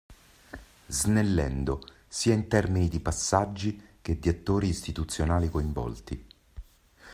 Snellendo 0.87 1.79
sia 2.07 2.33
in 2.33 2.47
termini 2.47 2.87
di 2.87 3.01
passaggi 3.01 3.79
che 4.01 4.17
di 4.17 4.29
attori 4.29 4.67
istituzionali 4.67 5.47
coinvolti. 5.47 6.25